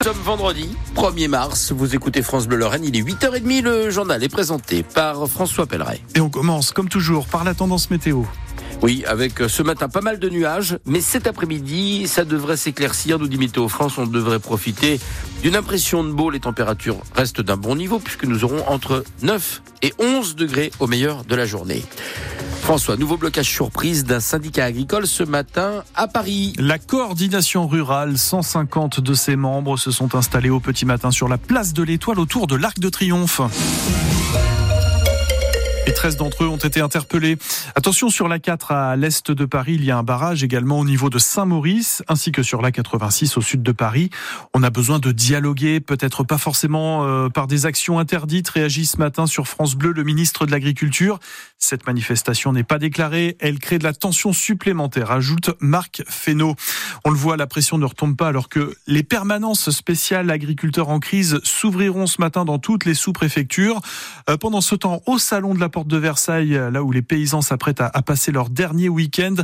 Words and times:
Nous 0.00 0.12
sommes 0.12 0.22
vendredi 0.22 0.68
1er 0.94 1.26
mars, 1.26 1.72
vous 1.72 1.96
écoutez 1.96 2.22
France 2.22 2.46
Bleu 2.46 2.56
Lorraine, 2.56 2.84
il 2.84 2.96
est 2.96 3.02
8h30, 3.02 3.62
le 3.62 3.90
journal 3.90 4.22
est 4.22 4.28
présenté 4.28 4.84
par 4.84 5.26
François 5.26 5.66
Pelleret. 5.66 6.00
Et 6.14 6.20
on 6.20 6.30
commence 6.30 6.70
comme 6.70 6.88
toujours 6.88 7.26
par 7.26 7.42
la 7.42 7.52
tendance 7.52 7.90
météo. 7.90 8.22
Oui, 8.80 9.02
avec 9.08 9.40
euh, 9.40 9.48
ce 9.48 9.60
matin 9.64 9.88
pas 9.88 10.00
mal 10.00 10.20
de 10.20 10.28
nuages, 10.28 10.78
mais 10.86 11.00
cet 11.00 11.26
après-midi, 11.26 12.06
ça 12.06 12.24
devrait 12.24 12.56
s'éclaircir, 12.56 13.18
nous 13.18 13.26
dit 13.26 13.38
Météo 13.38 13.66
France, 13.66 13.98
on 13.98 14.06
devrait 14.06 14.38
profiter 14.38 15.00
d'une 15.42 15.56
impression 15.56 16.04
de 16.04 16.12
beau, 16.12 16.30
les 16.30 16.38
températures 16.38 17.00
restent 17.16 17.40
d'un 17.40 17.56
bon 17.56 17.74
niveau 17.74 17.98
puisque 17.98 18.22
nous 18.22 18.44
aurons 18.44 18.68
entre 18.68 19.02
9 19.22 19.62
et 19.82 19.92
11 19.98 20.36
degrés 20.36 20.70
au 20.78 20.86
meilleur 20.86 21.24
de 21.24 21.34
la 21.34 21.44
journée. 21.44 21.82
François, 22.68 22.98
nouveau 22.98 23.16
blocage 23.16 23.50
surprise 23.50 24.04
d'un 24.04 24.20
syndicat 24.20 24.66
agricole 24.66 25.06
ce 25.06 25.22
matin 25.22 25.84
à 25.94 26.06
Paris. 26.06 26.52
La 26.58 26.78
coordination 26.78 27.66
rurale, 27.66 28.18
150 28.18 29.00
de 29.00 29.14
ses 29.14 29.36
membres 29.36 29.78
se 29.78 29.90
sont 29.90 30.14
installés 30.14 30.50
au 30.50 30.60
petit 30.60 30.84
matin 30.84 31.10
sur 31.10 31.28
la 31.28 31.38
place 31.38 31.72
de 31.72 31.82
l'Étoile 31.82 32.20
autour 32.20 32.46
de 32.46 32.56
l'Arc 32.56 32.78
de 32.78 32.90
Triomphe. 32.90 33.40
Et 35.88 35.94
13 35.94 36.18
d'entre 36.18 36.44
eux 36.44 36.48
ont 36.48 36.58
été 36.58 36.82
interpellés. 36.82 37.38
Attention, 37.74 38.10
sur 38.10 38.28
la 38.28 38.38
4 38.38 38.72
à 38.72 38.96
l'est 38.96 39.30
de 39.30 39.46
Paris, 39.46 39.72
il 39.76 39.86
y 39.86 39.90
a 39.90 39.96
un 39.96 40.02
barrage 40.02 40.44
également 40.44 40.78
au 40.80 40.84
niveau 40.84 41.08
de 41.08 41.18
Saint-Maurice, 41.18 42.02
ainsi 42.08 42.30
que 42.30 42.42
sur 42.42 42.60
la 42.60 42.72
86 42.72 43.38
au 43.38 43.40
sud 43.40 43.62
de 43.62 43.72
Paris. 43.72 44.10
On 44.52 44.62
a 44.62 44.68
besoin 44.68 44.98
de 44.98 45.12
dialoguer, 45.12 45.80
peut-être 45.80 46.24
pas 46.24 46.36
forcément 46.36 47.06
euh, 47.06 47.30
par 47.30 47.46
des 47.46 47.64
actions 47.64 47.98
interdites, 47.98 48.50
réagit 48.50 48.84
ce 48.84 48.98
matin 48.98 49.26
sur 49.26 49.48
France 49.48 49.76
Bleu 49.76 49.92
le 49.92 50.04
ministre 50.04 50.44
de 50.44 50.50
l'Agriculture. 50.50 51.20
Cette 51.56 51.86
manifestation 51.86 52.52
n'est 52.52 52.64
pas 52.64 52.78
déclarée, 52.78 53.38
elle 53.40 53.58
crée 53.58 53.78
de 53.78 53.84
la 53.84 53.94
tension 53.94 54.34
supplémentaire, 54.34 55.10
ajoute 55.10 55.52
Marc 55.58 56.02
Fesneau. 56.06 56.54
On 57.06 57.10
le 57.10 57.16
voit, 57.16 57.38
la 57.38 57.46
pression 57.46 57.78
ne 57.78 57.86
retombe 57.86 58.14
pas 58.14 58.28
alors 58.28 58.50
que 58.50 58.74
les 58.86 59.02
permanences 59.02 59.70
spéciales 59.70 60.30
agriculteurs 60.30 60.90
en 60.90 61.00
crise 61.00 61.40
s'ouvriront 61.44 62.06
ce 62.06 62.20
matin 62.20 62.44
dans 62.44 62.58
toutes 62.58 62.84
les 62.84 62.94
sous-préfectures. 62.94 63.80
Euh, 64.28 64.36
pendant 64.36 64.60
ce 64.60 64.74
temps, 64.74 65.00
au 65.06 65.16
salon 65.18 65.54
de 65.54 65.60
la 65.60 65.70
porte 65.78 65.86
de 65.86 65.96
Versailles, 65.96 66.60
là 66.72 66.82
où 66.82 66.90
les 66.90 67.02
paysans 67.02 67.40
s'apprêtent 67.40 67.80
à, 67.80 68.02
passer 68.02 68.32
leur 68.32 68.50
dernier 68.50 68.88
week-end, 68.88 69.36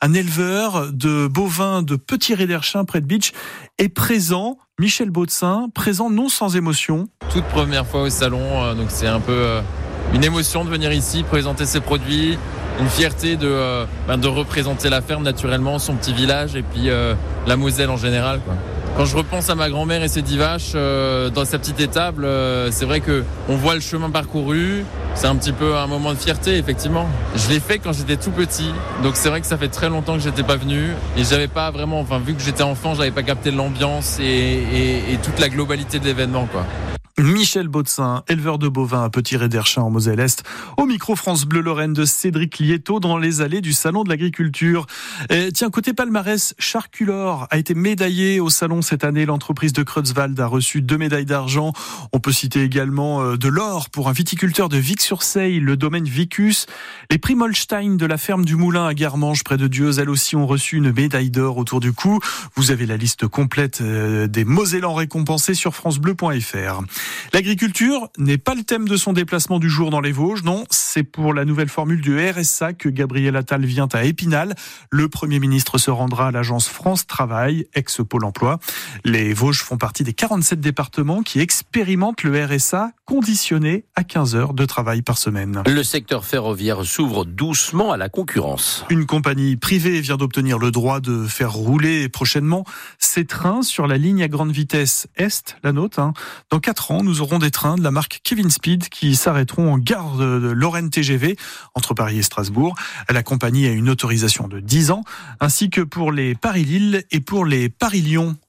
un 0.00 0.14
éleveur 0.14 0.90
de 0.90 1.26
bovins 1.26 1.82
de 1.82 1.96
Petit 1.96 2.34
Réderchin 2.34 2.86
près 2.86 3.02
de 3.02 3.06
Beach 3.06 3.32
est 3.76 3.90
présent. 3.90 4.56
Michel 4.80 5.10
Baudsin, 5.10 5.68
présent 5.74 6.08
non 6.08 6.30
sans 6.30 6.56
émotion. 6.56 7.08
Toute 7.30 7.44
première 7.44 7.86
fois 7.86 8.04
au 8.04 8.08
salon, 8.08 8.40
euh, 8.64 8.72
donc 8.72 8.86
c'est 8.88 9.06
un 9.06 9.20
peu 9.20 9.32
euh, 9.32 9.60
une 10.14 10.24
émotion 10.24 10.64
de 10.64 10.70
venir 10.70 10.94
ici, 10.94 11.24
présenter 11.24 11.66
ses 11.66 11.80
produits, 11.80 12.38
une 12.80 12.88
fierté 12.88 13.36
de, 13.36 13.46
euh, 13.46 13.84
ben, 14.08 14.18
de 14.18 14.28
représenter 14.28 14.88
la 14.88 15.02
ferme 15.02 15.22
naturellement, 15.22 15.78
son 15.78 15.94
petit 15.94 16.12
village 16.12 16.56
et 16.56 16.62
puis 16.62 16.90
la 17.46 17.56
Moselle 17.56 17.90
en 17.90 17.96
général. 17.96 18.40
Quand 18.94 19.06
je 19.06 19.16
repense 19.16 19.48
à 19.48 19.54
ma 19.54 19.70
grand-mère 19.70 20.02
et 20.02 20.08
ses 20.08 20.20
dix 20.20 20.36
vaches 20.36 20.72
euh, 20.74 21.30
dans 21.30 21.46
sa 21.46 21.58
petite 21.58 21.80
étable, 21.80 22.26
euh, 22.26 22.70
c'est 22.70 22.84
vrai 22.84 23.00
que 23.00 23.24
on 23.48 23.56
voit 23.56 23.74
le 23.74 23.80
chemin 23.80 24.10
parcouru. 24.10 24.84
C'est 25.14 25.26
un 25.26 25.36
petit 25.36 25.52
peu 25.52 25.76
un 25.76 25.86
moment 25.86 26.12
de 26.12 26.18
fierté, 26.18 26.58
effectivement. 26.58 27.06
Je 27.34 27.48
l'ai 27.48 27.60
fait 27.60 27.78
quand 27.78 27.92
j'étais 27.92 28.16
tout 28.16 28.30
petit, 28.30 28.70
donc 29.02 29.16
c'est 29.16 29.30
vrai 29.30 29.40
que 29.40 29.46
ça 29.46 29.56
fait 29.56 29.68
très 29.68 29.88
longtemps 29.88 30.14
que 30.14 30.22
j'étais 30.22 30.42
pas 30.42 30.56
venu 30.56 30.90
et 31.16 31.24
j'avais 31.24 31.48
pas 31.48 31.70
vraiment, 31.70 32.00
enfin 32.00 32.18
vu 32.18 32.34
que 32.34 32.42
j'étais 32.42 32.62
enfant, 32.62 32.94
j'avais 32.94 33.10
pas 33.10 33.22
capté 33.22 33.50
l'ambiance 33.50 34.18
et, 34.20 34.24
et, 34.24 35.12
et 35.12 35.16
toute 35.22 35.38
la 35.38 35.48
globalité 35.48 35.98
de 35.98 36.04
l'événement, 36.04 36.46
quoi. 36.52 36.66
Michel 37.18 37.68
Baudsin, 37.68 38.24
éleveur 38.28 38.58
de 38.58 38.68
bovins 38.68 39.04
à 39.04 39.10
Petit 39.10 39.36
Réderchin 39.36 39.82
en 39.82 39.90
Moselle-Est, 39.90 40.42
au 40.76 40.86
micro 40.86 41.16
France 41.16 41.44
Bleu 41.44 41.60
Lorraine 41.60 41.92
de 41.92 42.04
Cédric 42.04 42.58
Lieto 42.58 43.00
dans 43.00 43.18
les 43.18 43.40
allées 43.40 43.60
du 43.60 43.72
Salon 43.72 44.04
de 44.04 44.08
l'Agriculture. 44.08 44.86
Tiens, 45.54 45.70
côté 45.70 45.92
palmarès, 45.92 46.54
Charculor 46.58 47.46
a 47.50 47.58
été 47.58 47.74
médaillé 47.74 48.40
au 48.40 48.50
Salon 48.50 48.82
cette 48.82 49.04
année. 49.04 49.26
L'entreprise 49.26 49.72
de 49.72 49.82
Creutzwald 49.82 50.38
a 50.40 50.46
reçu 50.46 50.82
deux 50.82 50.98
médailles 50.98 51.24
d'argent. 51.24 51.72
On 52.12 52.20
peut 52.20 52.32
citer 52.32 52.62
également 52.62 53.22
euh, 53.22 53.36
de 53.36 53.48
l'or 53.48 53.90
pour 53.90 54.08
un 54.08 54.12
viticulteur 54.12 54.68
de 54.68 54.76
Vic-sur-Seille, 54.76 55.60
le 55.60 55.76
domaine 55.76 56.04
Vicus. 56.04 56.66
Les 57.10 57.18
Primolstein 57.18 57.96
de 57.96 58.06
la 58.06 58.18
ferme 58.18 58.44
du 58.44 58.56
Moulin 58.56 58.86
à 58.86 58.94
Garmange, 58.94 59.44
près 59.44 59.56
de 59.56 59.66
Dieu, 59.66 59.98
elles 59.98 60.10
aussi 60.10 60.36
ont 60.36 60.46
reçu 60.46 60.76
une 60.76 60.92
médaille 60.92 61.30
d'or 61.30 61.56
autour 61.56 61.80
du 61.80 61.92
cou. 61.92 62.20
Vous 62.54 62.70
avez 62.70 62.86
la 62.86 62.96
liste 62.96 63.26
complète 63.26 63.80
euh, 63.80 64.26
des 64.26 64.44
Mosellans 64.44 64.94
récompensés 64.94 65.54
sur 65.54 65.74
francebleu.fr. 65.74 66.82
L'agriculture 67.32 68.08
n'est 68.18 68.38
pas 68.38 68.54
le 68.54 68.62
thème 68.62 68.88
de 68.88 68.96
son 68.96 69.12
déplacement 69.12 69.58
du 69.58 69.70
jour 69.70 69.90
dans 69.90 70.00
les 70.00 70.12
Vosges, 70.12 70.42
non, 70.42 70.64
c'est 70.70 71.02
pour 71.02 71.32
la 71.32 71.44
nouvelle 71.44 71.68
formule 71.68 72.00
du 72.00 72.18
RSA 72.18 72.74
que 72.74 72.88
Gabriel 72.88 73.36
Attal 73.36 73.64
vient 73.64 73.88
à 73.92 74.04
Épinal. 74.04 74.54
Le 74.90 75.08
Premier 75.08 75.38
ministre 75.38 75.78
se 75.78 75.90
rendra 75.90 76.28
à 76.28 76.30
l'agence 76.30 76.68
France 76.68 77.06
Travail, 77.06 77.66
ex-Pôle 77.74 78.24
emploi. 78.24 78.58
Les 79.04 79.32
Vosges 79.32 79.62
font 79.62 79.78
partie 79.78 80.04
des 80.04 80.12
47 80.12 80.60
départements 80.60 81.22
qui 81.22 81.40
expérimentent 81.40 82.22
le 82.22 82.44
RSA 82.44 82.92
conditionné 83.06 83.84
à 83.94 84.04
15 84.04 84.34
heures 84.36 84.54
de 84.54 84.64
travail 84.64 85.02
par 85.02 85.18
semaine. 85.18 85.62
Le 85.66 85.82
secteur 85.82 86.24
ferroviaire 86.24 86.84
s'ouvre 86.84 87.24
doucement 87.24 87.92
à 87.92 87.96
la 87.96 88.08
concurrence. 88.08 88.84
Une 88.90 89.06
compagnie 89.06 89.56
privée 89.56 90.00
vient 90.00 90.16
d'obtenir 90.16 90.58
le 90.58 90.70
droit 90.70 91.00
de 91.00 91.26
faire 91.26 91.52
rouler 91.52 92.08
prochainement 92.08 92.64
ses 92.98 93.24
trains 93.24 93.62
sur 93.62 93.86
la 93.86 93.98
ligne 93.98 94.22
à 94.22 94.28
grande 94.28 94.52
vitesse 94.52 95.06
Est, 95.16 95.56
la 95.62 95.72
nôtre. 95.72 95.98
Hein. 95.98 96.12
Dans 96.50 96.60
4 96.60 96.90
ans, 96.90 96.91
nous 97.00 97.22
aurons 97.22 97.38
des 97.38 97.50
trains 97.50 97.76
de 97.76 97.82
la 97.82 97.90
marque 97.90 98.20
Kevin 98.22 98.50
Speed 98.50 98.90
qui 98.90 99.16
s'arrêteront 99.16 99.72
en 99.72 99.78
gare 99.78 100.16
de 100.18 100.50
Lorraine 100.50 100.90
TGV 100.90 101.36
entre 101.74 101.94
Paris 101.94 102.18
et 102.18 102.22
Strasbourg. 102.22 102.74
La 103.08 103.22
compagnie 103.22 103.66
a 103.66 103.70
une 103.70 103.88
autorisation 103.88 104.48
de 104.48 104.60
10 104.60 104.90
ans, 104.90 105.04
ainsi 105.40 105.70
que 105.70 105.80
pour 105.80 106.12
les 106.12 106.34
Paris-Lille 106.34 107.04
et 107.10 107.20
pour 107.20 107.46
les 107.46 107.70
Paris-Lyon 107.70 108.36